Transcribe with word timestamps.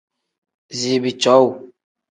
Ziibi 0.77 1.11
cowuu. 1.21 1.55